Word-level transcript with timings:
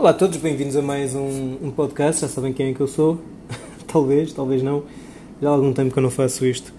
Olá 0.00 0.12
a 0.12 0.14
todos, 0.14 0.38
bem-vindos 0.38 0.76
a 0.76 0.80
mais 0.80 1.14
um, 1.14 1.58
um, 1.62 1.70
podcast. 1.70 2.22
Já 2.22 2.28
sabem 2.28 2.54
quem 2.54 2.70
é 2.70 2.72
que 2.72 2.80
eu 2.80 2.88
sou? 2.88 3.20
talvez, 3.86 4.32
talvez 4.32 4.62
não. 4.62 4.82
Já 5.42 5.50
há 5.50 5.52
algum 5.52 5.74
tempo 5.74 5.92
que 5.92 5.98
eu 5.98 6.02
não 6.02 6.08
faço 6.08 6.46
isto. 6.46 6.72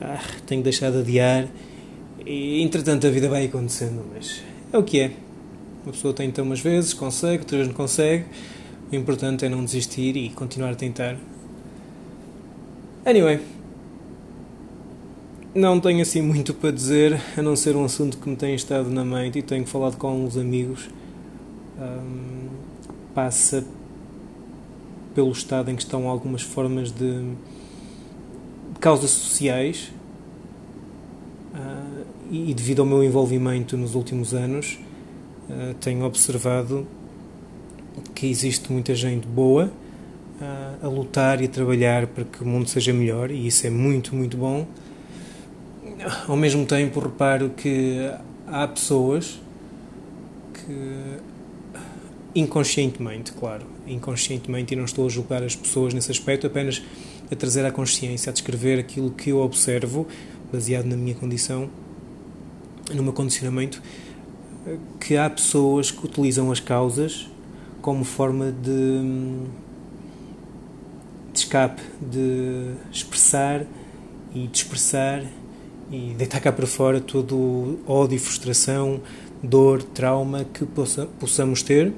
Ah, 0.00 0.20
tenho 0.46 0.64
deixado 0.64 0.94
de 0.94 0.98
adiar 0.98 1.46
e 2.26 2.60
entretanto 2.60 3.06
a 3.06 3.10
vida 3.10 3.28
vai 3.28 3.44
acontecendo, 3.44 4.04
mas 4.12 4.42
é 4.72 4.76
o 4.76 4.82
que 4.82 4.98
é. 4.98 5.12
Uma 5.84 5.92
pessoa 5.92 6.12
tenta 6.12 6.42
umas 6.42 6.58
vezes, 6.58 6.92
consegue, 6.92 7.42
outras 7.42 7.68
não 7.68 7.74
consegue. 7.74 8.24
O 8.90 8.96
importante 8.96 9.44
é 9.44 9.48
não 9.48 9.64
desistir 9.64 10.16
e 10.16 10.30
continuar 10.30 10.72
a 10.72 10.74
tentar. 10.74 11.16
Anyway, 13.04 13.38
não 15.54 15.78
tenho 15.78 16.02
assim 16.02 16.20
muito 16.20 16.52
para 16.52 16.72
dizer, 16.72 17.20
a 17.36 17.42
não 17.42 17.54
ser 17.54 17.76
um 17.76 17.84
assunto 17.84 18.18
que 18.18 18.28
me 18.28 18.34
tem 18.34 18.56
estado 18.56 18.90
na 18.90 19.04
mente 19.04 19.38
e 19.38 19.42
tenho 19.42 19.64
falado 19.64 19.96
com 19.96 20.24
uns 20.24 20.36
amigos. 20.36 20.90
Um, 21.78 22.55
passa 23.16 23.64
pelo 25.14 25.32
estado 25.32 25.70
em 25.70 25.74
que 25.74 25.82
estão 25.82 26.06
algumas 26.06 26.42
formas 26.42 26.92
de, 26.92 27.32
causas 28.78 29.08
sociais 29.08 29.90
uh, 31.54 32.04
e 32.30 32.52
devido 32.52 32.80
ao 32.80 32.86
meu 32.86 33.02
envolvimento 33.02 33.74
nos 33.74 33.94
últimos 33.94 34.34
anos 34.34 34.78
uh, 35.48 35.72
tenho 35.80 36.04
observado 36.04 36.86
que 38.14 38.26
existe 38.26 38.70
muita 38.70 38.94
gente 38.94 39.26
boa 39.26 39.72
uh, 40.38 40.86
a 40.86 40.88
lutar 40.88 41.40
e 41.40 41.46
a 41.46 41.48
trabalhar 41.48 42.06
para 42.06 42.24
que 42.24 42.42
o 42.42 42.46
mundo 42.46 42.68
seja 42.68 42.92
melhor 42.92 43.30
e 43.30 43.46
isso 43.46 43.66
é 43.66 43.70
muito, 43.70 44.14
muito 44.14 44.36
bom. 44.36 44.66
Ao 46.28 46.36
mesmo 46.36 46.66
tempo 46.66 47.00
reparo 47.00 47.48
que 47.56 48.10
há 48.46 48.68
pessoas 48.68 49.40
que 50.52 51.16
inconscientemente, 52.36 53.32
claro, 53.32 53.64
inconscientemente, 53.86 54.74
e 54.74 54.76
não 54.76 54.84
estou 54.84 55.06
a 55.06 55.08
julgar 55.08 55.42
as 55.42 55.56
pessoas 55.56 55.94
nesse 55.94 56.10
aspecto, 56.10 56.46
apenas 56.46 56.82
a 57.30 57.34
trazer 57.34 57.64
à 57.64 57.72
consciência, 57.72 58.28
a 58.28 58.32
descrever 58.32 58.78
aquilo 58.78 59.10
que 59.10 59.30
eu 59.30 59.38
observo, 59.38 60.06
baseado 60.52 60.84
na 60.84 60.96
minha 60.96 61.14
condição, 61.14 61.70
no 62.94 63.02
meu 63.02 63.14
condicionamento, 63.14 63.82
que 65.00 65.16
há 65.16 65.30
pessoas 65.30 65.90
que 65.90 66.04
utilizam 66.04 66.52
as 66.52 66.60
causas 66.60 67.26
como 67.80 68.04
forma 68.04 68.52
de, 68.52 69.00
de 71.32 71.38
escape, 71.38 71.80
de 72.02 72.72
expressar 72.92 73.64
e 74.34 74.46
de 74.46 74.58
expressar 74.58 75.24
e 75.90 76.14
deitar 76.18 76.40
cá 76.40 76.52
para 76.52 76.66
fora 76.66 77.00
todo 77.00 77.36
o 77.36 77.78
ódio, 77.86 78.18
frustração, 78.18 79.00
dor, 79.42 79.82
trauma 79.82 80.44
que 80.44 80.66
possa, 80.66 81.06
possamos 81.18 81.62
ter 81.62 81.92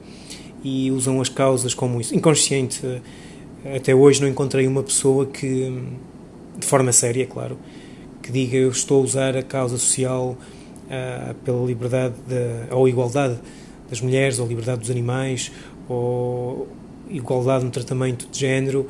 e 0.62 0.90
usam 0.90 1.20
as 1.20 1.28
causas 1.28 1.74
como 1.74 2.00
isso. 2.00 2.14
Inconsciente. 2.14 2.80
Até 3.74 3.94
hoje 3.94 4.20
não 4.20 4.28
encontrei 4.28 4.66
uma 4.66 4.82
pessoa 4.82 5.26
que, 5.26 5.72
de 6.56 6.66
forma 6.66 6.92
séria, 6.92 7.26
claro, 7.26 7.58
que 8.22 8.30
diga 8.30 8.56
eu 8.56 8.70
estou 8.70 9.00
a 9.00 9.04
usar 9.04 9.36
a 9.36 9.42
causa 9.42 9.76
social 9.76 10.36
uh, 10.86 11.34
pela 11.44 11.66
liberdade 11.66 12.14
de, 12.26 12.72
ou 12.74 12.88
igualdade 12.88 13.38
das 13.90 14.00
mulheres, 14.00 14.38
ou 14.38 14.46
liberdade 14.46 14.80
dos 14.80 14.90
animais, 14.90 15.50
ou 15.88 16.68
igualdade 17.08 17.64
no 17.64 17.70
tratamento 17.70 18.28
de 18.30 18.38
género, 18.38 18.88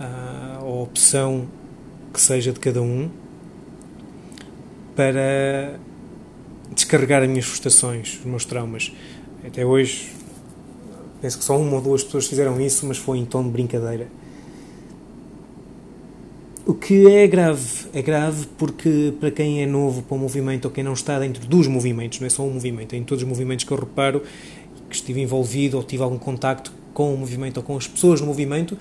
uh, 0.00 0.64
ou 0.64 0.82
opção 0.82 1.46
que 2.12 2.20
seja 2.20 2.52
de 2.52 2.58
cada 2.58 2.82
um, 2.82 3.08
para 4.96 5.78
descarregar 6.74 7.22
as 7.22 7.28
minhas 7.28 7.44
frustrações, 7.44 8.18
os 8.18 8.24
meus 8.24 8.44
traumas. 8.44 8.92
Até 9.46 9.64
hoje 9.64 10.19
Penso 11.20 11.38
que 11.38 11.44
só 11.44 11.58
uma 11.58 11.76
ou 11.76 11.82
duas 11.82 12.02
pessoas 12.02 12.26
fizeram 12.26 12.60
isso, 12.60 12.86
mas 12.86 12.98
foi 12.98 13.18
em 13.18 13.24
tom 13.24 13.42
de 13.42 13.50
brincadeira. 13.50 14.08
O 16.66 16.74
que 16.74 17.06
é 17.08 17.26
grave. 17.26 17.86
É 17.92 18.00
grave 18.00 18.46
porque, 18.56 19.12
para 19.18 19.30
quem 19.30 19.62
é 19.62 19.66
novo 19.66 20.02
para 20.02 20.14
o 20.14 20.18
movimento 20.18 20.66
ou 20.66 20.70
quem 20.70 20.84
não 20.84 20.92
está 20.92 21.18
dentro 21.18 21.46
dos 21.46 21.66
movimentos, 21.66 22.20
não 22.20 22.26
é 22.26 22.30
só 22.30 22.42
um 22.42 22.50
movimento, 22.50 22.94
é 22.94 22.98
em 22.98 23.02
todos 23.02 23.22
os 23.22 23.28
movimentos 23.28 23.64
que 23.64 23.72
eu 23.72 23.78
reparo, 23.78 24.22
que 24.88 24.94
estive 24.94 25.20
envolvido 25.20 25.76
ou 25.76 25.82
tive 25.82 26.02
algum 26.02 26.18
contacto 26.18 26.72
com 26.92 27.14
o 27.14 27.16
movimento 27.16 27.58
ou 27.58 27.62
com 27.62 27.76
as 27.76 27.86
pessoas 27.86 28.20
no 28.20 28.26
movimento, 28.26 28.72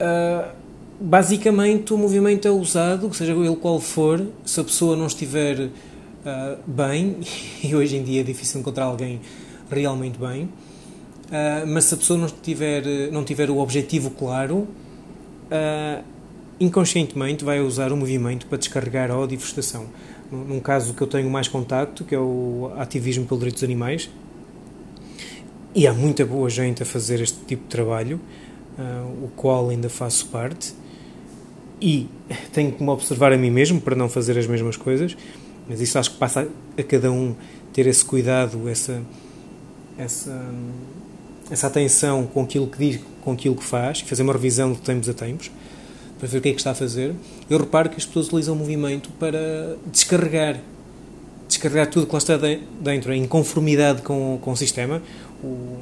uh, 0.00 0.52
basicamente 1.00 1.92
o 1.92 1.98
movimento 1.98 2.46
é 2.46 2.50
usado, 2.50 3.12
seja 3.14 3.32
ele 3.32 3.56
qual 3.56 3.80
for, 3.80 4.26
se 4.44 4.60
a 4.60 4.64
pessoa 4.64 4.96
não 4.96 5.06
estiver 5.06 5.60
uh, 5.60 5.70
bem, 6.66 7.16
e 7.62 7.74
hoje 7.74 7.96
em 7.96 8.02
dia 8.02 8.20
é 8.20 8.24
difícil 8.24 8.60
encontrar 8.60 8.84
alguém 8.84 9.20
realmente 9.70 10.18
bem, 10.18 10.48
Uh, 11.28 11.66
mas 11.66 11.84
se 11.84 11.94
a 11.94 11.96
pessoa 11.96 12.18
não 12.18 12.26
tiver, 12.26 13.10
não 13.12 13.22
tiver 13.22 13.50
o 13.50 13.58
objetivo 13.58 14.10
claro, 14.10 14.66
uh, 15.48 16.02
inconscientemente 16.58 17.44
vai 17.44 17.60
usar 17.60 17.92
o 17.92 17.96
movimento 17.96 18.46
para 18.46 18.58
descarregar 18.58 19.10
ódio 19.10 19.36
e 19.36 19.38
frustração. 19.38 19.86
Num 20.30 20.60
caso 20.60 20.94
que 20.94 21.02
eu 21.02 21.06
tenho 21.06 21.28
mais 21.30 21.48
contacto, 21.48 22.04
que 22.04 22.14
é 22.14 22.18
o 22.18 22.72
ativismo 22.78 23.26
pelos 23.26 23.40
direitos 23.40 23.60
dos 23.60 23.68
animais, 23.68 24.10
e 25.74 25.86
há 25.86 25.92
muita 25.92 26.24
boa 26.24 26.48
gente 26.48 26.82
a 26.82 26.86
fazer 26.86 27.20
este 27.20 27.38
tipo 27.46 27.62
de 27.64 27.68
trabalho, 27.68 28.20
uh, 28.78 29.24
o 29.24 29.30
qual 29.36 29.68
ainda 29.68 29.88
faço 29.88 30.26
parte, 30.28 30.74
e 31.80 32.08
tenho 32.52 32.72
que 32.72 32.82
me 32.82 32.88
observar 32.88 33.32
a 33.32 33.36
mim 33.36 33.50
mesmo 33.50 33.80
para 33.80 33.94
não 33.94 34.08
fazer 34.08 34.38
as 34.38 34.46
mesmas 34.46 34.76
coisas, 34.76 35.16
mas 35.68 35.80
isso 35.80 35.98
acho 35.98 36.12
que 36.12 36.16
passa 36.16 36.48
a 36.76 36.82
cada 36.82 37.12
um 37.12 37.34
ter 37.72 37.86
esse 37.86 38.04
cuidado, 38.04 38.68
essa, 38.68 39.02
essa 39.98 40.50
essa 41.50 41.66
atenção 41.66 42.26
com 42.26 42.42
aquilo 42.42 42.66
que 42.66 42.78
diz, 42.78 43.00
com 43.22 43.32
aquilo 43.32 43.54
que 43.54 43.64
faz, 43.64 44.00
fazer 44.00 44.22
uma 44.22 44.32
revisão 44.32 44.72
de 44.72 44.80
tempos 44.80 45.08
a 45.08 45.14
tempos, 45.14 45.50
para 46.18 46.28
ver 46.28 46.38
o 46.38 46.40
que 46.40 46.48
é 46.48 46.52
que 46.52 46.58
está 46.58 46.72
a 46.72 46.74
fazer, 46.74 47.14
eu 47.48 47.58
reparo 47.58 47.88
que 47.88 47.96
as 47.96 48.04
pessoas 48.04 48.26
utilizam 48.26 48.54
o 48.54 48.58
movimento 48.58 49.10
para 49.18 49.76
descarregar 49.86 50.60
descarregar 51.48 51.88
tudo 51.88 52.06
que 52.06 52.12
lá 52.12 52.18
está 52.18 52.36
dentro, 52.80 53.12
em 53.12 53.26
conformidade 53.26 54.02
com, 54.02 54.38
com 54.40 54.52
o 54.52 54.56
sistema. 54.56 55.02
O, 55.42 55.78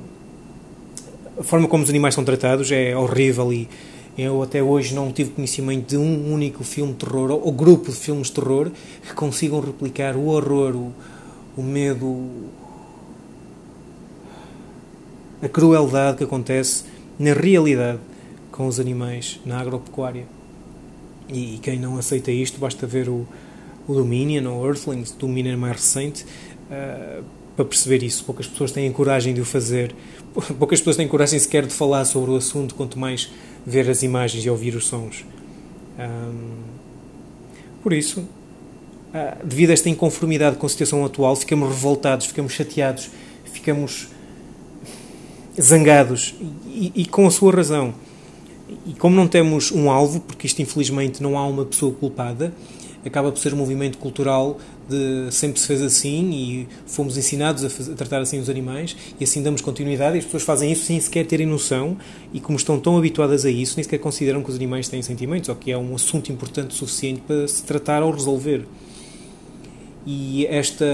a 1.39 1.43
forma 1.43 1.69
como 1.69 1.83
os 1.83 1.91
animais 1.91 2.15
são 2.15 2.25
tratados 2.25 2.71
é 2.71 2.97
horrível 2.97 3.53
e 3.53 3.69
eu 4.17 4.43
até 4.43 4.63
hoje 4.63 4.95
não 4.95 5.13
tive 5.13 5.31
conhecimento 5.31 5.91
de 5.91 5.97
um 5.99 6.33
único 6.33 6.65
filme 6.65 6.93
de 6.93 7.01
terror 7.01 7.31
ou, 7.31 7.45
ou 7.45 7.53
grupo 7.53 7.91
de 7.91 7.97
filmes 7.97 8.29
de 8.29 8.35
terror 8.35 8.71
que 9.03 9.13
consigam 9.13 9.61
replicar 9.61 10.17
o 10.17 10.29
horror, 10.29 10.75
o, 10.75 10.93
o 11.57 11.63
medo, 11.63 12.07
a 15.43 15.49
crueldade 15.49 16.19
que 16.19 16.25
acontece 16.25 16.85
na 17.19 17.33
realidade 17.33 17.99
com 18.51 18.67
os 18.67 18.81
animais 18.81 19.39
na 19.45 19.61
agropecuária. 19.61 20.27
E, 21.29 21.57
e 21.57 21.59
quem 21.59 21.79
não 21.79 21.99
aceita 21.99 22.31
isto, 22.31 22.59
basta 22.59 22.87
ver 22.87 23.09
o, 23.09 23.27
o 23.87 23.95
Dominion 23.95 24.51
ou 24.51 24.67
Earthlings, 24.67 25.13
Dominion 25.13 25.59
mais 25.59 25.77
recente, 25.77 26.25
uh, 26.25 27.23
para 27.55 27.65
perceber 27.65 28.03
isso. 28.03 28.25
Poucas 28.25 28.47
pessoas 28.47 28.73
têm 28.73 28.91
coragem 28.93 29.35
de 29.35 29.41
o 29.41 29.45
fazer, 29.45 29.95
poucas 30.59 30.81
pessoas 30.81 30.97
têm 30.97 31.09
coragem 31.09 31.39
sequer 31.39 31.67
de 31.67 31.73
falar 31.73 32.05
sobre 32.05 32.31
o 32.31 32.37
assunto, 32.37 32.75
quanto 32.75 32.99
mais 32.99 33.31
ver 33.67 33.89
as 33.91 34.03
imagens 34.03 34.45
e 34.45 34.51
ouvir 34.51 34.75
os 34.75 34.87
sons. 34.87 35.25
Um, 35.99 36.77
por 37.83 37.93
isso, 37.93 38.21
uh, 38.21 39.45
devido 39.45 39.71
a 39.71 39.73
esta 39.73 39.89
inconformidade 39.89 40.57
com 40.57 40.67
a 40.67 40.69
situação 40.69 41.05
atual, 41.05 41.37
ficamos 41.37 41.69
revoltados, 41.69 42.27
ficamos 42.27 42.53
chateados, 42.53 43.11
ficamos 43.45 44.09
zangados 45.61 46.35
e, 46.67 46.93
e, 46.95 47.07
com 47.07 47.27
a 47.27 47.31
sua 47.31 47.53
razão. 47.53 47.95
E 48.87 48.93
como 48.95 49.15
não 49.15 49.29
temos 49.29 49.71
um 49.73 49.91
alvo, 49.91 50.21
porque 50.21 50.47
isto 50.47 50.61
infelizmente 50.61 51.23
não 51.23 51.39
há 51.39 51.47
uma 51.47 51.65
pessoa 51.65 51.95
culpada, 51.95 52.53
acaba 53.05 53.31
por 53.31 53.39
ser 53.39 53.55
um 53.55 53.57
movimento 53.57 53.99
cultural 53.99 54.59
de 54.89 55.33
sempre 55.33 55.61
se 55.61 55.67
fez 55.67 55.83
assim 55.83 56.31
e 56.33 56.69
fomos 56.87 57.17
ensinados 57.17 57.65
a, 57.65 57.71
fazer, 57.71 57.93
a, 57.93 57.95
tratar 57.95 58.21
assim 58.21 58.39
os 58.39 58.49
animais 58.49 58.97
e 59.19 59.25
assim 59.25 59.43
damos 59.43 59.61
continuidade 59.61 60.17
e 60.17 60.19
as 60.19 60.25
pessoas 60.25 60.43
fazem 60.43 60.71
isso 60.73 60.85
sem 60.85 60.99
sequer 61.01 61.27
terem 61.27 61.47
noção 61.47 61.97
e 62.33 62.41
como 62.41 62.57
estão 62.57 62.79
tão 62.79 62.97
habituadas 62.97 63.45
a 63.45 63.51
isso 63.51 63.75
nem 63.77 63.85
sequer 63.85 63.99
consideram 63.99 64.43
que 64.43 64.51
os 64.51 64.57
animais 64.57 64.89
têm 64.89 65.03
sentimentos 65.03 65.49
ou 65.49 65.57
que 65.57 65.71
é 65.71 65.79
um 65.79 65.95
assunto 65.95 66.31
importante 66.31 66.71
o 66.71 66.75
suficiente 66.75 67.21
para 67.27 67.47
se 67.49 67.63
tratar 67.63 68.03
ou 68.03 68.11
resolver 68.11 68.65
e 70.07 70.47
esta 70.47 70.85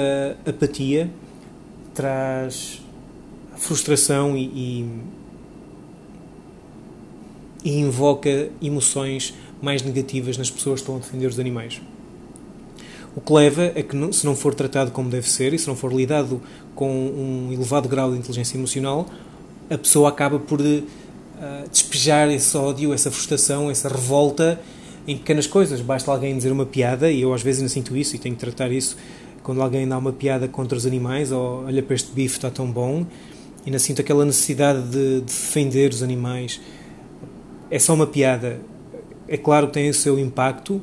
apatia 0.47 1.11
traz 1.95 2.82
frustração 3.63 4.37
e, 4.37 4.45
e, 4.45 4.87
e 7.65 7.79
invoca 7.79 8.51
emoções 8.61 9.33
mais 9.63 9.83
negativas 9.83 10.37
nas 10.37 10.51
pessoas 10.51 10.81
que 10.81 10.83
estão 10.83 10.97
a 10.97 10.99
defender 10.99 11.29
os 11.29 11.39
animais. 11.39 11.81
O 13.15 13.21
que 13.21 13.33
leva 13.33 13.67
a 13.67 13.83
que, 13.83 14.13
se 14.13 14.27
não 14.27 14.35
for 14.35 14.53
tratado 14.53 14.91
como 14.91 15.09
deve 15.09 15.31
ser 15.31 15.55
e 15.55 15.59
se 15.59 15.69
não 15.69 15.77
for 15.77 15.93
lidado 15.93 16.43
com 16.75 16.91
um 16.91 17.53
elevado 17.53 17.89
grau 17.89 18.11
de 18.11 18.19
inteligência 18.19 18.57
emocional, 18.57 19.07
a 19.71 19.79
pessoa 19.79 20.09
acaba 20.09 20.41
por 20.41 20.61
uh, 20.61 20.83
despejar 21.71 22.29
esse 22.31 22.57
ódio, 22.57 22.93
essa 22.93 23.13
frustração, 23.13 23.71
essa 23.71 23.89
revolta 23.89 24.61
em 25.07 25.17
pequenas 25.17 25.47
coisas. 25.47 25.81
Basta 25.81 26.11
alguém 26.11 26.37
dizer 26.37 26.51
uma 26.51 26.67
piada, 26.67 27.13
e 27.13 27.21
eu 27.21 27.33
às 27.33 27.43
vezes 27.43 27.63
não 27.63 27.69
sinto 27.69 27.97
isso 27.97 28.17
e 28.17 28.19
tenho 28.19 28.35
que 28.35 28.41
tratar 28.41 28.73
isso 28.73 28.97
quando 29.43 29.63
alguém 29.63 29.87
dá 29.87 29.99
uma 29.99 30.13
piada 30.13 30.49
contra 30.49 30.77
os 30.77 30.87
animais, 30.87 31.31
ou 31.31 31.65
olha 31.65 31.83
para 31.83 31.95
este 31.95 32.11
bife, 32.13 32.37
está 32.37 32.51
tão 32.51 32.71
bom, 32.71 33.05
ainda 33.65 33.79
sinto 33.79 34.01
aquela 34.01 34.25
necessidade 34.25 34.83
de, 34.83 35.21
de 35.21 35.27
defender 35.27 35.91
os 35.91 36.03
animais. 36.03 36.61
É 37.71 37.79
só 37.79 37.95
uma 37.95 38.07
piada. 38.07 38.61
É 39.29 39.37
claro 39.37 39.69
que 39.69 39.75
tem 39.75 39.89
o 39.89 39.95
seu 39.95 40.19
impacto, 40.19 40.81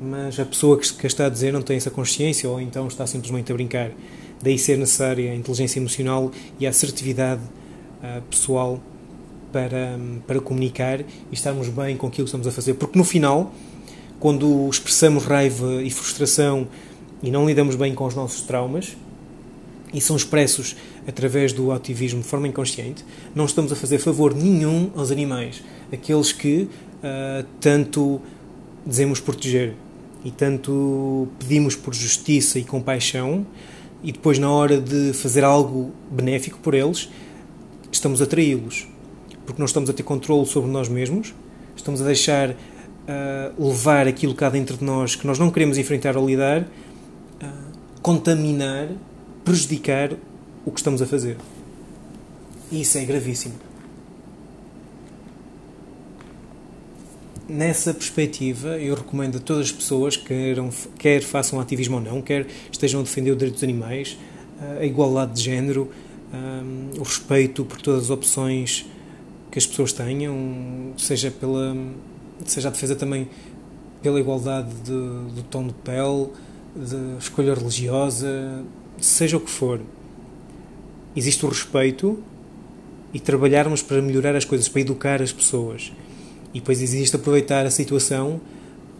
mas 0.00 0.38
a 0.38 0.44
pessoa 0.44 0.78
que, 0.78 0.92
que 0.92 1.06
está 1.06 1.26
a 1.26 1.28
dizer 1.28 1.52
não 1.52 1.62
tem 1.62 1.76
essa 1.76 1.90
consciência 1.90 2.48
ou 2.48 2.60
então 2.60 2.86
está 2.88 3.06
simplesmente 3.06 3.50
a 3.50 3.54
brincar. 3.54 3.90
Daí 4.42 4.58
ser 4.58 4.76
necessária 4.76 5.32
a 5.32 5.34
inteligência 5.34 5.78
emocional 5.78 6.30
e 6.60 6.66
a 6.66 6.70
assertividade 6.70 7.40
uh, 7.42 8.20
pessoal 8.22 8.80
para, 9.50 9.98
para 10.26 10.40
comunicar 10.40 11.00
e 11.00 11.04
estarmos 11.32 11.68
bem 11.68 11.96
com 11.96 12.06
aquilo 12.06 12.24
que 12.24 12.28
estamos 12.28 12.46
a 12.46 12.52
fazer. 12.52 12.74
Porque 12.74 12.98
no 12.98 13.04
final, 13.04 13.54
quando 14.20 14.68
expressamos 14.68 15.24
raiva 15.24 15.82
e 15.82 15.90
frustração 15.90 16.68
e 17.22 17.30
não 17.30 17.46
lidamos 17.46 17.76
bem 17.76 17.94
com 17.94 18.04
os 18.04 18.14
nossos 18.14 18.42
traumas, 18.42 18.94
e 19.94 20.00
são 20.00 20.16
expressos 20.16 20.76
através 21.06 21.52
do 21.52 21.70
ativismo 21.70 22.20
de 22.20 22.26
forma 22.26 22.48
inconsciente, 22.48 23.04
não 23.34 23.44
estamos 23.44 23.72
a 23.72 23.76
fazer 23.76 23.98
favor 23.98 24.34
nenhum 24.34 24.90
aos 24.96 25.10
animais, 25.10 25.62
aqueles 25.92 26.32
que 26.32 26.62
uh, 26.62 27.46
tanto 27.60 28.20
dizemos 28.84 29.20
proteger 29.20 29.74
e 30.24 30.30
tanto 30.30 31.28
pedimos 31.38 31.76
por 31.76 31.94
justiça 31.94 32.58
e 32.58 32.64
compaixão, 32.64 33.46
e 34.02 34.12
depois, 34.12 34.38
na 34.38 34.50
hora 34.50 34.80
de 34.80 35.12
fazer 35.12 35.44
algo 35.44 35.92
benéfico 36.10 36.58
por 36.58 36.74
eles, 36.74 37.08
estamos 37.90 38.20
a 38.20 38.26
traí-los. 38.26 38.86
Porque 39.44 39.60
não 39.60 39.66
estamos 39.66 39.88
a 39.88 39.92
ter 39.92 40.02
controle 40.02 40.44
sobre 40.46 40.70
nós 40.70 40.88
mesmos, 40.88 41.34
estamos 41.76 42.00
a 42.02 42.04
deixar 42.04 42.50
uh, 42.50 42.54
levar 43.68 44.06
aquilo 44.06 44.34
que 44.34 44.44
há 44.44 44.50
dentro 44.50 44.76
de 44.76 44.84
nós 44.84 45.14
que 45.14 45.26
nós 45.26 45.38
não 45.38 45.50
queremos 45.50 45.78
enfrentar 45.78 46.16
ou 46.16 46.26
lidar, 46.26 46.62
uh, 46.62 47.46
contaminar, 48.02 48.88
prejudicar 49.44 50.10
o 50.66 50.70
que 50.70 50.80
estamos 50.80 51.00
a 51.00 51.06
fazer. 51.06 51.38
E 52.70 52.82
isso 52.82 52.98
é 52.98 53.04
gravíssimo. 53.06 53.54
nessa 57.48 57.94
perspectiva, 57.94 58.78
eu 58.78 58.94
recomendo 58.94 59.36
a 59.38 59.40
todas 59.40 59.66
as 59.66 59.72
pessoas, 59.72 60.16
queiram, 60.16 60.70
quer 60.98 61.22
façam 61.22 61.60
ativismo 61.60 61.96
ou 61.96 62.02
não, 62.02 62.20
quer 62.20 62.46
estejam 62.70 63.00
a 63.00 63.02
defender 63.02 63.30
o 63.30 63.36
direito 63.36 63.54
dos 63.54 63.62
animais, 63.62 64.18
a 64.80 64.84
igualdade 64.84 65.34
de 65.34 65.42
género, 65.42 65.90
o 66.98 67.02
respeito 67.02 67.64
por 67.64 67.80
todas 67.80 68.04
as 68.04 68.10
opções 68.10 68.86
que 69.50 69.58
as 69.58 69.66
pessoas 69.66 69.92
tenham, 69.92 70.92
seja, 70.98 71.30
pela, 71.30 71.76
seja 72.44 72.68
a 72.68 72.70
defesa 72.70 72.96
também 72.96 73.28
pela 74.02 74.20
igualdade 74.20 74.74
de, 74.84 74.90
do 74.90 75.42
tom 75.48 75.66
de 75.68 75.74
pele, 75.74 76.28
de 76.74 77.18
escolha 77.18 77.54
religiosa, 77.54 78.64
seja 78.98 79.36
o 79.36 79.40
que 79.40 79.50
for. 79.50 79.80
Existe 81.16 81.46
o 81.46 81.48
respeito 81.48 82.22
e 83.14 83.18
trabalharmos 83.18 83.80
para 83.80 84.02
melhorar 84.02 84.36
as 84.36 84.44
coisas, 84.44 84.68
para 84.68 84.82
educar 84.82 85.22
as 85.22 85.32
pessoas. 85.32 85.90
E 86.52 86.60
depois 86.60 86.82
existe 86.82 87.16
aproveitar 87.16 87.64
a 87.64 87.70
situação 87.70 88.38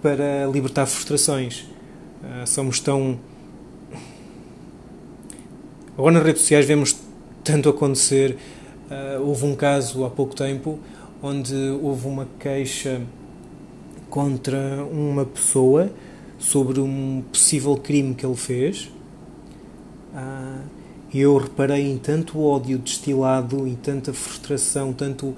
para 0.03 0.47
libertar 0.47 0.87
frustrações. 0.87 1.67
Uh, 2.23 2.47
somos 2.47 2.81
tão. 2.81 3.19
Agora 5.97 6.15
nas 6.15 6.25
redes 6.25 6.43
sociais 6.43 6.65
vemos 6.65 6.97
tanto 7.45 7.69
acontecer. 7.69 8.39
Uh, 8.91 9.23
houve 9.23 9.45
um 9.45 9.55
caso 9.55 10.05
há 10.05 10.11
pouco 10.11 10.35
tempo 10.35 10.79
onde 11.23 11.55
houve 11.83 12.07
uma 12.07 12.27
queixa 12.39 13.03
contra 14.09 14.85
uma 14.91 15.25
pessoa 15.27 15.91
sobre 16.39 16.81
um 16.81 17.23
possível 17.31 17.77
crime 17.77 18.15
que 18.15 18.25
ele 18.25 18.37
fez. 18.37 18.91
E 20.15 20.76
eu 21.21 21.37
reparei 21.37 21.91
em 21.91 21.99
tanto 21.99 22.41
ódio 22.41 22.79
destilado 22.79 23.67
e 23.67 23.77
tanta 23.77 24.13
frustração, 24.13 24.93
tanto 24.93 25.35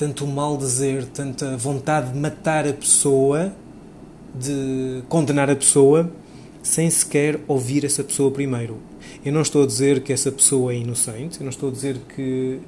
tanto 0.00 0.26
mal 0.26 0.56
dizer, 0.56 1.04
tanta 1.04 1.58
vontade 1.58 2.12
de 2.14 2.18
matar 2.18 2.66
a 2.66 2.72
pessoa, 2.72 3.52
de 4.34 5.02
condenar 5.10 5.50
a 5.50 5.54
pessoa, 5.54 6.10
sem 6.62 6.88
sequer 6.88 7.38
ouvir 7.46 7.84
essa 7.84 8.02
pessoa 8.02 8.30
primeiro. 8.30 8.78
Eu 9.22 9.30
não 9.30 9.42
estou 9.42 9.62
a 9.62 9.66
dizer 9.66 10.02
que 10.02 10.10
essa 10.10 10.32
pessoa 10.32 10.72
é 10.72 10.76
inocente, 10.76 11.40
eu 11.40 11.44
não 11.44 11.50
estou 11.50 11.68
a 11.68 11.72
dizer 11.72 11.98
que 12.16 12.60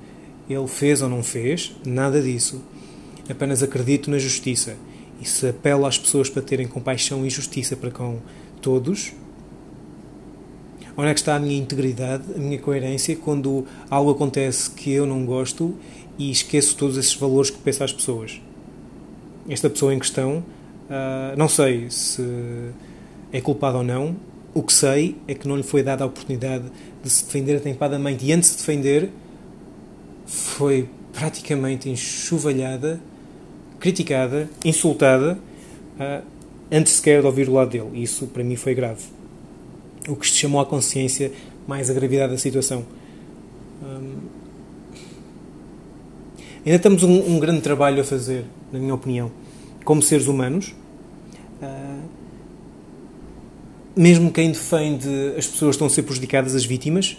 ele 0.46 0.66
fez 0.66 1.00
ou 1.00 1.08
não 1.08 1.22
fez, 1.22 1.74
nada 1.86 2.20
disso. 2.20 2.60
Apenas 3.30 3.62
acredito 3.62 4.10
na 4.10 4.18
justiça. 4.18 4.76
E 5.18 5.24
se 5.24 5.46
apelo 5.46 5.86
às 5.86 5.96
pessoas 5.96 6.28
para 6.28 6.42
terem 6.42 6.68
compaixão 6.68 7.24
e 7.24 7.30
justiça 7.30 7.74
para 7.74 7.90
com 7.90 8.18
todos, 8.60 9.14
onde 10.96 11.08
é 11.08 11.14
que 11.14 11.20
está 11.20 11.36
a 11.36 11.38
minha 11.38 11.56
integridade, 11.56 12.24
a 12.34 12.38
minha 12.38 12.58
coerência 12.58 13.16
quando 13.16 13.66
algo 13.88 14.10
acontece 14.10 14.70
que 14.70 14.90
eu 14.92 15.06
não 15.06 15.24
gosto 15.24 15.74
e 16.18 16.30
esqueço 16.30 16.76
todos 16.76 16.96
esses 16.96 17.14
valores 17.14 17.50
que 17.50 17.58
penso 17.58 17.82
às 17.82 17.92
pessoas. 17.92 18.40
Esta 19.48 19.68
pessoa 19.70 19.94
em 19.94 19.98
questão, 19.98 20.38
uh, 20.88 21.36
não 21.36 21.48
sei 21.48 21.90
se 21.90 22.22
é 23.32 23.40
culpada 23.40 23.78
ou 23.78 23.84
não, 23.84 24.14
o 24.54 24.62
que 24.62 24.72
sei 24.72 25.16
é 25.26 25.34
que 25.34 25.48
não 25.48 25.56
lhe 25.56 25.62
foi 25.62 25.82
dada 25.82 26.04
a 26.04 26.06
oportunidade 26.06 26.64
de 27.02 27.10
se 27.10 27.24
defender 27.24 27.56
atempadamente 27.56 28.24
e 28.24 28.32
antes 28.32 28.50
de 28.50 28.56
se 28.56 28.66
defender 28.66 29.10
foi 30.26 30.88
praticamente 31.12 31.88
enxovalhada, 31.88 33.00
criticada, 33.80 34.48
insultada, 34.64 35.38
uh, 35.98 36.24
antes 36.70 36.94
sequer 36.94 37.20
de 37.20 37.26
ouvir 37.26 37.48
o 37.48 37.54
lado 37.54 37.70
dele. 37.70 38.02
Isso 38.02 38.26
para 38.26 38.44
mim 38.44 38.56
foi 38.56 38.74
grave. 38.74 39.02
O 40.08 40.16
que 40.16 40.26
chamou 40.26 40.60
à 40.60 40.66
consciência 40.66 41.32
mais 41.66 41.88
a 41.88 41.94
gravidade 41.94 42.32
da 42.32 42.38
situação. 42.38 42.84
Um, 43.82 44.43
Ainda 46.64 46.78
temos 46.78 47.02
um, 47.02 47.34
um, 47.34 47.40
grande 47.40 47.60
trabalho 47.60 48.00
a 48.00 48.04
fazer, 48.04 48.44
na 48.72 48.78
minha 48.78 48.94
opinião, 48.94 49.32
como 49.84 50.00
seres 50.00 50.28
humanos. 50.28 50.72
Uh, 51.60 52.02
mesmo 53.96 54.31
quem 54.31 54.52
defende 54.52 55.08
as 55.37 55.46
pessoas 55.46 55.75
estão 55.75 55.88
a 55.88 55.90
ser 55.90 56.05
prejudicadas, 56.05 56.55
as 56.55 56.64
vítimas, 56.64 57.16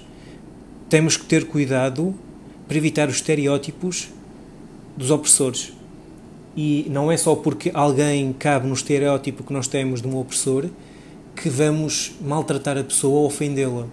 temos 0.90 1.18
que 1.18 1.26
ter 1.26 1.46
cuidado 1.46 2.16
para 2.70 2.78
evitar 2.78 3.10
os 3.10 3.16
estereótipos 3.16 4.08
dos 4.96 5.12
opressores. 5.12 5.74
E 6.56 6.88
não 6.90 7.12
é 7.12 7.18
só 7.18 7.36
porque 7.36 7.70
alguém 7.74 8.32
cabe 8.32 8.66
no 8.66 8.74
estereótipo 8.74 9.44
que 9.44 9.52
nós 9.52 9.68
temos 9.68 10.02
de 10.02 10.08
um 10.08 10.18
opressor 10.18 10.70
que 11.36 11.50
vamos 11.50 12.14
maltratar 12.22 12.78
a 12.78 12.84
pessoa 12.84 13.20
ou 13.20 13.26
ofendê-la. 13.26 13.88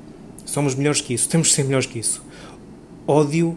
Somos 0.45 0.75
melhores 0.75 1.01
que 1.01 1.15
isso, 1.15 1.29
temos 1.29 1.49
que 1.49 1.55
ser 1.55 1.65
melhores 1.65 1.87
que 1.87 1.99
isso. 1.99 2.23
Ódio 3.07 3.57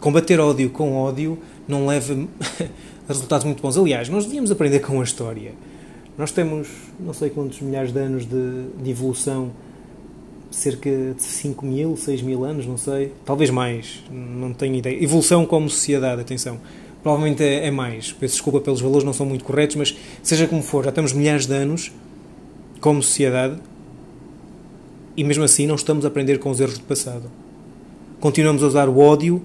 combater 0.00 0.40
ódio 0.40 0.70
com 0.70 0.96
ódio 0.96 1.38
não 1.66 1.86
leva 1.86 2.14
a 3.08 3.12
resultados 3.12 3.44
muito 3.44 3.62
bons. 3.62 3.76
Aliás, 3.76 4.08
nós 4.08 4.24
devíamos 4.24 4.50
aprender 4.50 4.80
com 4.80 5.00
a 5.00 5.04
história. 5.04 5.52
Nós 6.16 6.32
temos 6.32 6.68
não 6.98 7.12
sei 7.12 7.30
quantos 7.30 7.60
milhares 7.60 7.92
de 7.92 8.00
anos 8.00 8.26
de, 8.26 8.82
de 8.82 8.90
evolução, 8.90 9.52
cerca 10.50 10.90
de 10.90 11.22
5 11.22 11.64
mil, 11.64 11.96
6 11.96 12.22
mil 12.22 12.44
anos, 12.44 12.66
não 12.66 12.76
sei, 12.76 13.12
talvez 13.24 13.50
mais, 13.50 14.02
não 14.10 14.52
tenho 14.52 14.74
ideia. 14.74 15.02
Evolução 15.02 15.46
como 15.46 15.68
sociedade, 15.68 16.20
atenção. 16.20 16.58
Provavelmente 17.02 17.42
é, 17.44 17.66
é 17.66 17.70
mais. 17.70 18.12
Peço 18.12 18.34
desculpa 18.34 18.60
pelos 18.60 18.80
valores, 18.80 19.04
não 19.04 19.12
são 19.12 19.26
muito 19.26 19.44
corretos, 19.44 19.76
mas 19.76 19.96
seja 20.22 20.48
como 20.48 20.62
for, 20.62 20.84
já 20.84 20.90
temos 20.90 21.12
milhares 21.12 21.46
de 21.46 21.54
anos 21.54 21.92
como 22.80 23.02
sociedade 23.02 23.58
e 25.16 25.24
mesmo 25.24 25.42
assim 25.42 25.66
não 25.66 25.74
estamos 25.74 26.04
a 26.04 26.08
aprender 26.08 26.38
com 26.38 26.48
os 26.48 26.60
erros 26.60 26.78
do 26.78 26.84
passado. 26.84 27.28
Continuamos 28.20 28.62
a 28.62 28.66
usar 28.68 28.88
o 28.88 28.98
ódio 28.98 29.42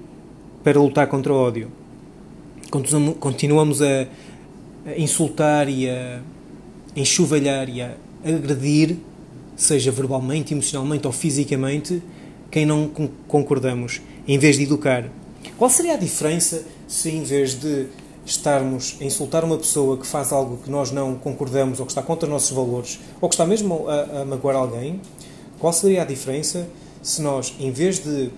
para 0.64 0.80
lutar 0.80 1.08
contra 1.08 1.34
o 1.34 1.36
ódio. 1.36 1.72
Continuamos 3.20 3.82
a, 3.82 4.08
insultar 4.98 5.68
e 5.68 5.90
a 5.90 6.22
enxovalhar 6.96 7.70
e 7.70 7.82
a 7.82 7.96
agredir, 8.24 8.98
seja 9.56 9.92
verbalmente, 9.92 10.54
emocionalmente 10.54 11.08
ou 11.08 11.14
fisicamente, 11.14 12.04
quem 12.52 12.66
não 12.66 12.92
concordamos, 13.28 14.00
em 14.28 14.38
vez 14.38 14.58
de 14.58 14.64
educar. 14.64 15.10
Qual 15.58 15.70
seria 15.70 15.94
a 15.94 15.98
diferença 15.98 16.66
se, 16.88 17.10
em 17.10 17.24
vez 17.24 17.60
de 17.60 17.88
estarmos 18.26 18.98
a 19.02 19.04
insultar 19.04 19.44
uma 19.44 19.58
pessoa 19.58 19.98
que 19.98 20.08
faz 20.08 20.32
algo 20.32 20.58
que 20.64 20.70
nós 20.70 20.92
não 20.92 21.16
concordamos 21.16 21.80
ou 21.80 21.86
que 21.86 21.92
está 21.92 22.02
contra 22.02 22.26
os 22.26 22.32
nossos 22.32 22.52
valores 22.52 23.00
ou 23.20 23.28
que 23.28 23.36
está 23.36 23.46
mesmo 23.46 23.88
a, 23.90 24.22
a 24.22 24.26
magoar 24.26 24.56
alguém, 24.56 25.02
qual 25.60 25.74
seria 25.74 26.02
a 26.02 26.06
diferença 26.06 26.68
se 27.02 27.22
nós, 27.22 27.54
em 27.60 27.72
vez 27.72 28.00
de 28.00 28.32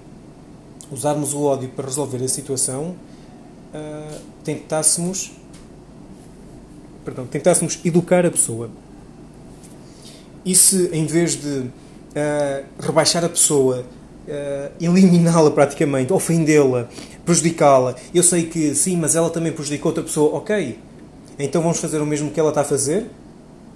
usarmos 0.91 1.33
o 1.33 1.43
ódio 1.43 1.69
para 1.69 1.85
resolver 1.85 2.23
a 2.23 2.27
situação, 2.27 2.95
uh, 3.73 4.19
tentássemos, 4.43 5.31
perdão, 7.03 7.27
tentássemos 7.27 7.79
educar 7.85 8.25
a 8.25 8.31
pessoa. 8.31 8.69
E 10.43 10.55
se, 10.55 10.89
em 10.91 11.05
vez 11.05 11.35
de 11.35 11.59
uh, 11.59 11.71
rebaixar 12.79 13.23
a 13.23 13.29
pessoa, 13.29 13.85
uh, 14.27 14.83
eliminá-la 14.83 15.51
praticamente, 15.51 16.11
ofendê-la, 16.13 16.89
prejudicá-la, 17.23 17.95
eu 18.13 18.23
sei 18.23 18.43
que 18.43 18.75
sim, 18.75 18.97
mas 18.97 19.15
ela 19.15 19.29
também 19.29 19.51
prejudicou 19.51 19.89
outra 19.89 20.03
pessoa, 20.03 20.35
ok, 20.37 20.77
então 21.37 21.61
vamos 21.61 21.79
fazer 21.79 21.99
o 21.99 22.05
mesmo 22.05 22.31
que 22.31 22.39
ela 22.39 22.49
está 22.49 22.61
a 22.61 22.65
fazer, 22.65 23.07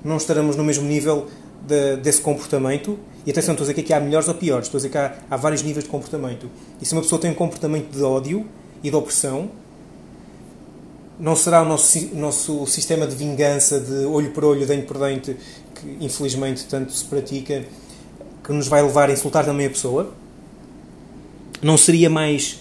não 0.03 0.17
estaremos 0.17 0.55
no 0.55 0.63
mesmo 0.63 0.87
nível 0.87 1.27
de, 1.67 1.97
desse 1.97 2.21
comportamento 2.21 2.97
E 3.25 3.31
atenção, 3.31 3.53
estou 3.53 3.65
a 3.65 3.69
dizer 3.69 3.83
que 3.83 3.93
há 3.93 3.99
melhores 3.99 4.27
ou 4.27 4.33
piores, 4.33 4.67
estou 4.67 4.77
a 4.77 4.79
dizer 4.79 4.89
que 4.89 4.97
há, 4.97 5.13
há 5.29 5.37
vários 5.37 5.61
níveis 5.61 5.83
de 5.83 5.89
comportamento. 5.89 6.49
E 6.81 6.85
se 6.85 6.93
uma 6.93 7.01
pessoa 7.01 7.19
tem 7.19 7.29
um 7.29 7.35
comportamento 7.35 7.91
de 7.91 8.01
ódio 8.01 8.45
e 8.81 8.89
de 8.89 8.95
opressão, 8.95 9.49
não 11.19 11.35
será 11.35 11.61
o 11.61 11.65
nosso, 11.65 12.15
nosso 12.15 12.65
sistema 12.65 13.05
de 13.05 13.15
vingança, 13.15 13.79
de 13.79 14.05
olho 14.05 14.31
por 14.31 14.45
olho, 14.45 14.65
dente 14.65 14.85
por 14.85 14.97
dente, 14.97 15.35
que 15.75 15.97
infelizmente 15.99 16.65
tanto 16.65 16.93
se 16.93 17.03
pratica, 17.03 17.65
que 18.43 18.53
nos 18.53 18.67
vai 18.67 18.81
levar 18.81 19.09
a 19.09 19.13
insultar 19.13 19.45
também 19.45 19.67
a 19.67 19.69
pessoa? 19.69 20.13
Não 21.61 21.77
seria 21.77 22.09
mais 22.09 22.59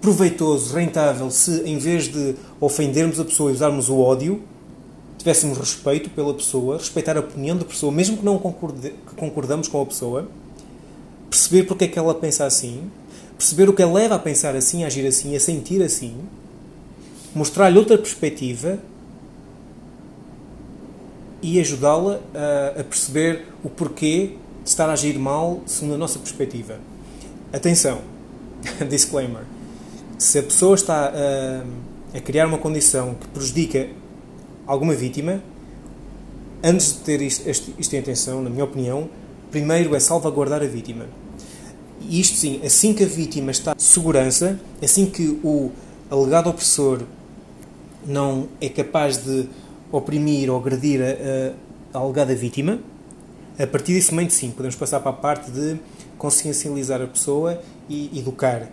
proveitoso, 0.00 0.74
rentável, 0.74 1.30
se 1.30 1.62
em 1.62 1.78
vez 1.78 2.08
de 2.08 2.34
ofendermos 2.60 3.18
a 3.18 3.24
pessoa 3.24 3.50
e 3.50 3.54
usarmos 3.54 3.88
o 3.88 3.98
ódio, 3.98 4.42
tivéssemos 5.16 5.56
respeito 5.56 6.10
pela 6.10 6.34
pessoa, 6.34 6.76
respeitar 6.76 7.16
a 7.16 7.20
opinião 7.20 7.56
da 7.56 7.64
pessoa, 7.64 7.90
mesmo 7.90 8.18
que 8.18 8.24
não 8.24 8.38
concorde, 8.38 8.92
concordamos 9.16 9.66
com 9.66 9.80
a 9.80 9.86
pessoa, 9.86 10.28
perceber 11.30 11.62
porque 11.64 11.84
é 11.84 11.88
que 11.88 11.98
ela 11.98 12.14
pensa 12.14 12.44
assim, 12.44 12.90
perceber 13.38 13.68
o 13.68 13.72
que 13.72 13.82
a 13.82 13.90
leva 13.90 14.16
a 14.16 14.18
pensar 14.18 14.54
assim, 14.54 14.84
a 14.84 14.88
agir 14.88 15.06
assim, 15.06 15.34
a 15.34 15.40
sentir 15.40 15.82
assim, 15.82 16.14
mostrar-lhe 17.34 17.78
outra 17.78 17.96
perspectiva 17.96 18.78
e 21.42 21.58
ajudá-la 21.58 22.20
a, 22.34 22.80
a, 22.80 22.84
perceber 22.84 23.46
o 23.62 23.68
porquê 23.68 24.32
de 24.64 24.70
estar 24.70 24.88
a 24.88 24.94
agir 24.94 25.18
mal 25.18 25.62
segundo 25.66 25.94
a 25.94 25.98
nossa 25.98 26.18
perspectiva. 26.18 26.80
Atenção, 27.52 28.00
disclaimer: 28.88 29.42
se 30.18 30.38
a 30.38 30.42
pessoa 30.42 30.74
está 30.74 31.12
a, 31.14 32.16
a 32.16 32.20
criar 32.20 32.46
uma 32.46 32.58
condição 32.58 33.14
que 33.14 33.28
prejudica 33.28 33.88
alguma 34.66 34.94
vítima, 34.94 35.42
antes 36.62 36.94
de 36.94 36.98
ter 37.00 37.20
isto, 37.20 37.74
isto 37.78 37.94
em 37.94 37.98
atenção, 37.98 38.42
na 38.42 38.48
minha 38.48 38.64
opinião, 38.64 39.08
primeiro 39.50 39.94
é 39.94 40.00
salvaguardar 40.00 40.62
a 40.62 40.66
vítima. 40.66 41.06
E 42.00 42.20
isto 42.20 42.36
sim, 42.36 42.60
assim 42.64 42.94
que 42.94 43.04
a 43.04 43.06
vítima 43.06 43.50
está 43.50 43.74
segurança, 43.78 44.58
assim 44.82 45.06
que 45.06 45.38
o 45.44 45.70
alegado 46.10 46.48
opressor 46.48 47.02
não 48.06 48.48
é 48.60 48.68
capaz 48.68 49.18
de 49.18 49.48
oprimir 49.92 50.50
ou 50.50 50.58
agredir 50.58 51.00
a, 51.02 51.96
a 51.96 52.00
alegada 52.00 52.34
vítima, 52.34 52.78
a 53.58 53.66
partir 53.66 53.92
desse 53.94 54.12
momento, 54.12 54.32
sim, 54.32 54.50
podemos 54.50 54.74
passar 54.74 55.00
para 55.00 55.10
a 55.10 55.14
parte 55.14 55.50
de 55.50 55.78
consciencializar 56.18 57.00
a 57.00 57.06
pessoa 57.06 57.60
e 57.88 58.18
educar. 58.18 58.68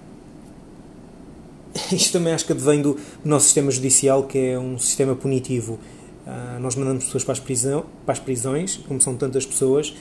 Isto 1.91 2.13
também 2.13 2.33
acho 2.33 2.45
que 2.45 2.51
advém 2.51 2.81
do 2.81 2.97
nosso 3.23 3.45
sistema 3.45 3.69
judicial, 3.71 4.23
que 4.23 4.37
é 4.37 4.59
um 4.59 4.77
sistema 4.79 5.15
punitivo. 5.15 5.79
Uh, 6.25 6.59
nós 6.59 6.75
mandamos 6.75 7.05
pessoas 7.05 7.23
para 7.23 7.33
as, 7.33 7.39
prisão, 7.39 7.85
para 8.05 8.13
as 8.13 8.19
prisões, 8.19 8.77
como 8.87 8.99
são 8.99 9.15
tantas 9.15 9.45
pessoas, 9.45 9.93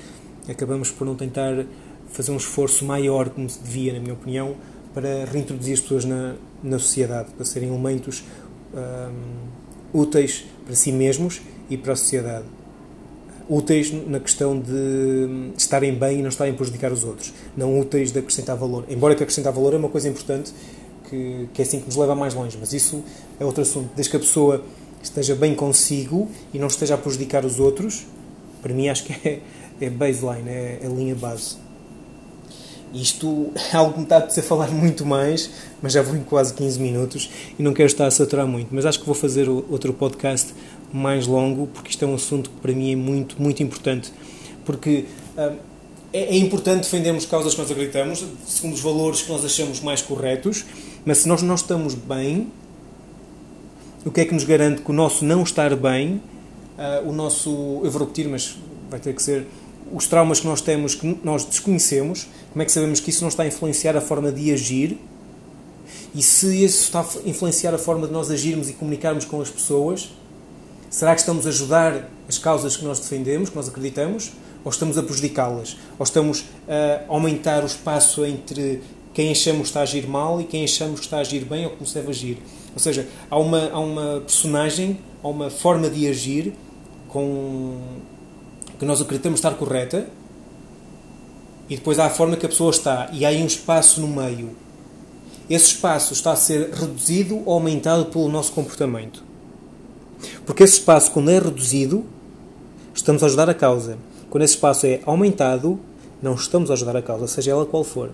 acabamos 0.49 0.91
por 0.91 1.07
não 1.07 1.15
tentar 1.15 1.65
fazer 2.09 2.33
um 2.33 2.37
esforço 2.37 2.85
maior, 2.85 3.31
como 3.31 3.49
se 3.49 3.61
devia, 3.61 3.93
na 3.93 4.01
minha 4.01 4.15
opinião, 4.15 4.57
para 4.93 5.25
reintroduzir 5.25 5.75
as 5.75 5.81
pessoas 5.81 6.05
na, 6.05 6.35
na 6.63 6.79
sociedade, 6.79 7.31
para 7.33 7.45
serem 7.45 7.69
elementos 7.69 8.25
um, 8.75 10.01
úteis 10.01 10.45
para 10.65 10.75
si 10.75 10.91
mesmos 10.93 11.41
e 11.69 11.77
para 11.77 11.93
a 11.93 11.97
sociedade. 11.97 12.45
Úteis 13.51 13.93
na 14.07 14.21
questão 14.21 14.57
de 14.57 15.51
estarem 15.59 15.93
bem 15.93 16.21
e 16.21 16.23
não 16.23 16.29
estarem 16.29 16.53
a 16.53 16.57
prejudicar 16.57 16.93
os 16.93 17.03
outros. 17.03 17.33
Não 17.57 17.81
úteis 17.81 18.13
de 18.13 18.21
acrescentar 18.21 18.57
valor. 18.57 18.85
Embora 18.89 19.17
que 19.17 19.25
acrescentar 19.25 19.53
valor 19.53 19.75
é 19.75 19.77
uma 19.77 19.89
coisa 19.89 20.09
importante, 20.09 20.53
que, 21.09 21.49
que 21.53 21.61
é 21.61 21.65
assim 21.65 21.81
que 21.81 21.87
nos 21.87 21.97
leva 21.97 22.15
mais 22.15 22.33
longe. 22.33 22.57
Mas 22.61 22.73
isso 22.73 23.03
é 23.41 23.45
outro 23.45 23.63
assunto. 23.63 23.91
Desde 23.97 24.09
que 24.09 24.17
a 24.17 24.21
pessoa 24.21 24.65
esteja 25.03 25.35
bem 25.35 25.53
consigo 25.55 26.31
e 26.55 26.61
não 26.61 26.69
esteja 26.69 26.95
a 26.95 26.99
prejudicar 26.99 27.45
os 27.45 27.59
outros, 27.59 28.07
para 28.63 28.73
mim 28.73 28.89
acho 28.89 29.05
que 29.05 29.29
é, 29.29 29.41
é 29.81 29.91
baseline, 29.91 30.49
é, 30.49 30.79
é 30.83 30.87
linha 30.87 31.17
base. 31.17 31.57
Isto 32.93 33.51
é 33.73 33.75
algo 33.77 33.93
que 33.93 33.99
me 33.99 34.05
está 34.05 34.19
a 34.19 34.29
ser 34.29 34.43
falar 34.43 34.71
muito 34.71 35.07
mais, 35.07 35.51
mas 35.81 35.93
já 35.93 36.03
vou 36.03 36.17
em 36.17 36.23
quase 36.23 36.53
15 36.55 36.79
minutos 36.81 37.31
e 37.59 37.63
não 37.63 37.73
quero 37.73 37.87
estar 37.87 38.07
a 38.07 38.11
saturar 38.11 38.47
muito. 38.47 38.69
Mas 38.73 38.85
acho 38.85 39.01
que 39.01 39.07
vou 39.07 39.15
fazer 39.15 39.49
outro 39.49 39.93
podcast 39.93 40.53
mais 40.93 41.27
longo, 41.27 41.67
porque 41.69 41.91
isto 41.91 42.05
é 42.05 42.09
um 42.09 42.15
assunto 42.15 42.51
que 42.51 42.57
para 42.57 42.73
mim 42.73 42.93
é 42.93 42.97
muito, 42.97 43.41
muito 43.41 43.63
importante. 43.63 44.13
Porque 44.65 45.07
uh, 45.37 45.57
é, 46.13 46.25
é, 46.25 46.37
importante 46.37 46.83
defendermos 46.83 47.25
causas 47.27 47.55
que 47.55 47.61
nós 47.61 47.71
acreditamos, 47.71 48.25
segundo 48.47 48.75
os 48.75 48.81
valores 48.81 49.23
que 49.23 49.31
nós 49.31 49.45
achamos 49.45 49.81
mais 49.81 50.03
corretos, 50.03 50.65
mas 51.05 51.19
se 51.19 51.29
nós 51.29 51.43
não 51.43 51.55
estamos 51.55 51.95
bem, 51.95 52.49
o 54.05 54.11
que 54.11 54.23
é 54.23 54.25
que 54.25 54.35
nos 54.35 54.45
garante 54.45 54.83
que 54.83 54.91
o 54.91 54.95
nosso 54.95 55.25
não 55.25 55.43
estar 55.43 55.75
bem, 55.77 56.23
uh, 56.79 57.09
o 57.09 57.13
nosso. 57.13 57.51
Eu 57.85 57.91
vou 57.91 58.01
repetir, 58.01 58.29
mas 58.29 58.57
vai 58.91 58.99
ter 58.99 59.15
que 59.15 59.23
ser 59.23 59.47
os 59.93 60.07
traumas 60.07 60.41
que 60.41 60.47
nós 60.47 60.61
temos, 60.61 60.95
que 60.95 61.19
nós 61.23 61.45
desconhecemos, 61.45 62.27
como 62.53 62.63
é 62.63 62.65
que 62.65 62.73
sabemos 62.73 63.01
que 63.01 63.11
isso 63.11 63.23
não 63.23 63.29
está 63.29 63.43
a 63.43 63.47
influenciar 63.47 63.97
a 63.97 64.01
forma 64.01 64.31
de 64.33 64.53
agir? 64.53 64.99
E 66.15 66.23
se 66.23 66.65
isso 66.65 66.85
está 66.85 67.01
a 67.01 67.29
influenciar 67.29 67.75
a 67.75 67.79
forma 67.79 68.07
de 68.07 68.13
nós 68.13 68.31
agirmos 68.31 68.69
e 68.69 68.73
comunicarmos 68.73 69.25
com 69.25 69.41
as 69.41 69.49
pessoas, 69.49 70.11
será 70.91 71.15
que 71.15 71.21
estamos 71.21 71.47
a 71.47 71.49
ajudar 71.49 72.11
as 72.29 72.37
causas 72.37 72.77
que 72.77 72.85
nós 72.85 72.99
defendemos, 72.99 73.49
que 73.49 73.57
nós 73.57 73.69
acreditamos, 73.69 74.33
ou 74.65 74.71
estamos 74.71 74.99
a 74.99 75.03
prejudicá-las? 75.03 75.77
Ou 75.99 76.05
estamos 76.05 76.45
a 76.69 77.05
aumentar 77.09 77.63
o 77.63 77.67
espaço 77.67 78.27
entre 78.27 78.83
quem 79.15 79.31
achamos 79.31 79.63
que 79.63 79.69
está 79.69 79.81
a 79.81 79.83
agir 79.85 80.07
mal 80.07 80.41
e 80.41 80.45
quem 80.45 80.65
achamos 80.65 81.01
que 81.01 81.07
está 81.07 81.19
a 81.19 81.21
agir 81.21 81.45
bem 81.45 81.65
ou 81.65 81.71
como 81.71 81.87
se 81.87 81.95
deve 81.95 82.11
agir? 82.11 82.39
Ou 82.75 82.79
seja, 82.81 83.07
há 83.31 83.39
uma, 83.39 83.71
há 83.71 83.79
uma 83.79 84.21
personagem, 84.21 84.99
há 85.23 85.29
uma 85.29 85.49
forma 85.49 85.89
de 85.89 86.07
agir 86.09 86.53
com 87.09 87.81
que 88.79 88.85
nós 88.85 89.01
acreditamos 89.01 89.39
estar 89.39 89.55
correta, 89.55 90.09
e 91.69 91.77
depois 91.77 91.99
há 92.01 92.07
a 92.07 92.11
forma 92.11 92.37
que 92.37 92.47
a 92.47 92.49
pessoa 92.49 92.71
está, 92.71 93.11
e 93.13 93.25
há 93.25 93.29
aí 93.29 93.43
um 93.43 93.47
espaço 93.47 94.01
no 94.01 94.09
meio. 94.09 94.57
Esse 95.49 95.67
espaço 95.67 96.13
está 96.13 96.33
a 96.33 96.37
ser 96.37 96.71
reduzido 96.71 97.43
ou 97.45 97.53
aumentado 97.53 98.07
pelo 98.07 98.29
nosso 98.29 98.53
comportamento. 98.53 99.30
Porque 100.47 100.63
esse 100.63 100.75
espaço, 100.75 101.11
quando 101.13 101.31
é 101.31 101.39
reduzido, 101.39 102.05
estamos 102.95 103.23
a 103.23 103.27
ajudar 103.27 103.49
a 103.49 103.55
causa. 103.55 103.99
Quando 104.29 104.45
esse 104.45 104.55
espaço 104.55 104.87
é 104.87 105.01
aumentado, 105.05 105.79
não 106.23 106.35
estamos 106.35 106.71
a 106.71 106.75
ajudar 106.75 106.97
a 106.97 107.03
causa, 107.03 107.27
seja 107.27 107.51
ela 107.53 107.67
qual 107.67 107.83
for. 107.83 108.11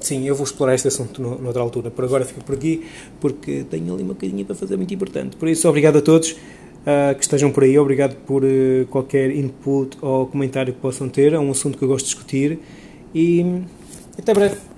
sim, 0.00 0.26
eu 0.26 0.34
vou 0.34 0.44
explorar 0.44 0.74
este 0.74 0.88
assunto 0.88 1.20
noutra 1.20 1.62
altura. 1.62 1.90
Por 1.90 2.04
agora 2.04 2.24
fico 2.24 2.42
por 2.42 2.54
aqui, 2.54 2.86
porque 3.20 3.64
tenho 3.70 3.94
ali 3.94 4.02
uma 4.02 4.14
coisinha 4.14 4.44
para 4.44 4.54
fazer 4.54 4.76
muito 4.76 4.92
importante. 4.92 5.36
Por 5.36 5.48
isso, 5.48 5.68
obrigado 5.68 5.98
a 5.98 6.02
todos 6.02 6.32
uh, 6.32 7.14
que 7.16 7.22
estejam 7.22 7.50
por 7.50 7.64
aí. 7.64 7.78
Obrigado 7.78 8.14
por 8.26 8.44
uh, 8.44 8.86
qualquer 8.90 9.30
input 9.30 9.96
ou 10.00 10.26
comentário 10.26 10.72
que 10.72 10.80
possam 10.80 11.08
ter. 11.08 11.32
É 11.32 11.38
um 11.38 11.50
assunto 11.50 11.78
que 11.78 11.84
eu 11.84 11.88
gosto 11.88 12.06
de 12.06 12.12
discutir. 12.12 12.58
E 13.14 13.62
até 14.18 14.34
breve. 14.34 14.77